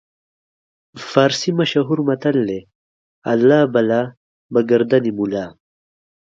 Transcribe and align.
فارسي 1.11 1.51
مشهور 1.59 1.97
متل 2.07 2.37
دی: 2.49 2.59
الله 3.31 3.61
بلا 3.73 4.01
به 4.51 4.59
ګردن 4.69 5.05
ملا. 5.17 5.45